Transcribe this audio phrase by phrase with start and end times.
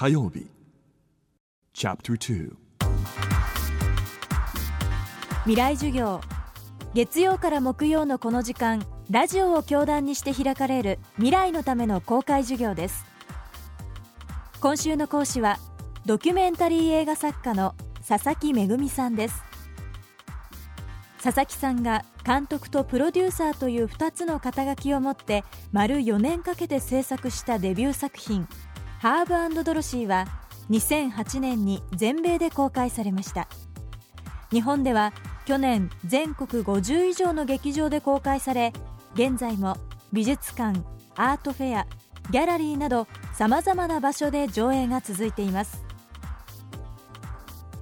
[0.00, 0.46] 火曜日。
[1.74, 2.54] Chapter 2
[5.44, 6.22] 未来授業。
[6.94, 13.04] 月曜から木曜のこの時間ラジオを教壇にして開かれる未来のための公開授業です。
[14.62, 15.58] 今週の講師は
[16.06, 17.74] ドキュメンタリー映画作家の
[18.08, 19.44] 佐々木めぐみさんです。
[21.22, 28.48] 佐々木さんが監督とプロデューサーという2つの肩書きを持って丸4年かけて制作したデビュー作品
[29.00, 30.26] 「ハーブドロシー」は
[30.68, 33.48] 2008年に全米で公開されました。
[34.52, 35.14] 日本では
[35.46, 38.74] 去年全国50以上の劇場で公開され
[39.14, 39.78] 現在も
[40.12, 40.80] 美術館
[41.16, 41.86] アートフェア
[42.30, 45.82] ギャラリーなどさまざまな場所で上映が続いています。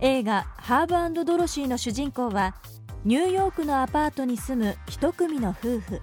[0.00, 2.54] 映画「ハーブドロシー」の主人公は
[3.06, 6.02] ニューヨークのアパートに住む一組の夫婦。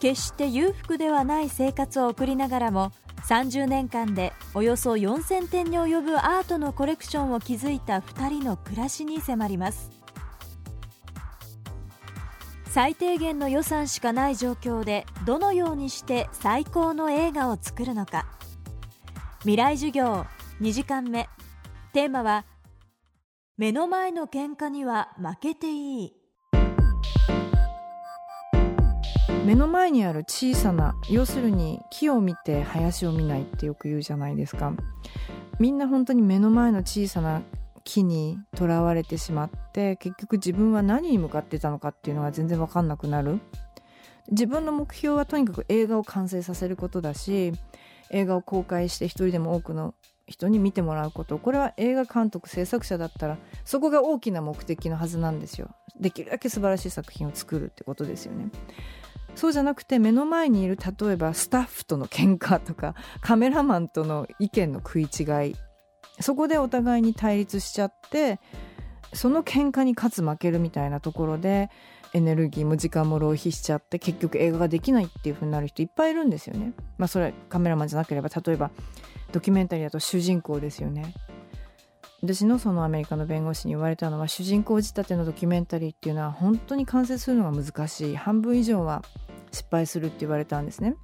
[0.00, 2.92] 決して裕福ではない生活を送りながらも
[3.26, 9.90] 30年間でおよそ4000点に及ぶアートのコレクションを築いた2人の暮らしに迫ります。
[12.66, 18.26] 最低限の予算しかない状況でどのようにして最高の映画を作るのか。
[19.40, 20.24] 未来授業
[20.60, 21.28] 2時間目。
[21.92, 22.44] テーマは
[23.56, 26.15] 目の前の喧嘩には負けていい。
[29.46, 34.72] 目の前にある小さな要するに木を見て林を見ないってよく言うじゃないですか。
[35.60, 37.42] みんな本当に目の前の小さな
[37.84, 43.38] 木にとらわれてしまって結局自分は何に向かってたのかっていうのが全然分かんなくなる。
[44.32, 47.52] 自分の目標はとにかく映画を完成させることだし
[48.10, 49.94] 映画を公開して一人でも多くの
[50.26, 51.38] 人に見てもらうこと。
[51.38, 55.70] これは映画監督制作者だったらそこが大きな目的のはずなんですよ。
[56.00, 58.48] できるだけ素晴らしい作品を作るってことですよね。
[59.36, 65.54] そうじゃなくて目の前にいる例えばスタッフとの喧嘩とか カメラマンとの意見の食い違い
[66.20, 68.40] そこでお互いに対立しちゃって
[69.12, 71.70] その喧嘩に勝つ負けるみたいなところで
[72.14, 76.72] エネルギーも時間も浪費しちゃって結局映画ができないっていう風になる人いっぱいいるんですよね。
[76.96, 78.70] まあそれはカメラマンじゃなければ例えば
[79.32, 81.14] ドキュメンタリーだと主人公ですよね。
[82.22, 89.02] 私のそのアメリカの弁護士に言われたのは主人公仕立てのドキュメンタリーっていうのは本当に完成するのが難しい半分以上は
[89.52, 90.96] 失敗するって言われたんですね。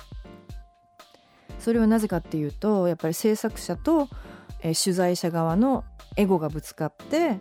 [1.59, 4.09] それはなぜかっていうとやっぱり制作者と、
[4.63, 5.85] えー、取材者側の
[6.17, 7.39] エゴがぶつかって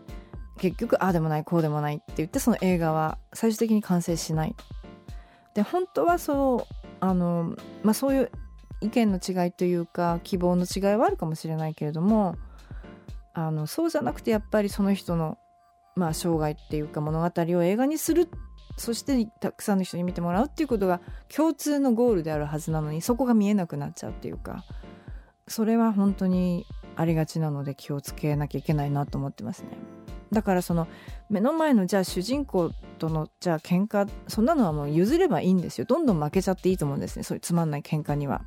[0.59, 4.56] 結局ああでもないこうでもないって言ってその映画は最終的に完成しない。
[5.56, 8.31] で本当はそうあの、まあ、そういう
[8.81, 12.35] 意見の違いというか希望の違いはあるかもしれないけれども
[13.34, 15.38] あのそうじゃなくてやっぱりその人の、
[15.95, 18.29] まあ、生涯っていうか物語を映画にする
[18.81, 21.02] そしてたくさんの人に見てもらうっていうことが
[21.34, 24.64] 共通のゴールであるはずなのにそこが見えなくなっちゃうっていうか
[25.47, 26.66] それは本当に
[26.96, 29.70] ありがちなので気をつけなきゃいけないなと思ってますね。
[30.31, 30.88] だからその
[31.30, 35.86] 目の前のじゃあ主人公とのじゃあ喧嘩そんなのはもう譲ればいいんですよ。
[35.86, 37.24] どんどん負けちゃっていいと思うんですね。
[37.24, 38.41] そういうつまんない喧嘩には。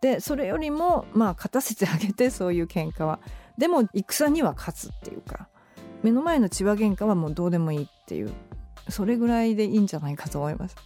[0.00, 3.20] でそれよりもまあ勝たせてあげて そういう喧嘩は。
[3.58, 5.48] でも戦には勝つっていうか。
[6.02, 8.32] 目の前の千葉喧嘩はもうどうでもいいっていう。
[8.88, 10.76] それぐらいでいいんじゃないかと思います。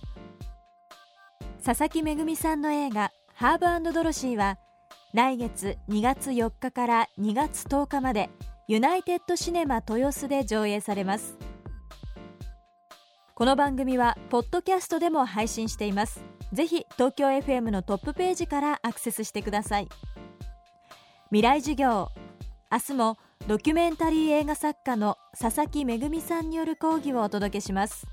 [1.65, 4.59] 佐々木めさんの映画「ハーブドロシー」は
[5.15, 8.29] 来月2月4日から2月10日まで
[8.69, 11.39] ユナイテッドシネマ豊洲で上映されます。
[13.35, 16.21] この番組はポッドキャストでも配信しています。
[16.53, 19.89] ぜひ東京 FM のトップページからアクセスしてください。
[21.31, 22.11] 未来授業
[22.71, 28.07] 明日もドキュメンタリー映画作家の佐々木めさんによる講義をお届けします。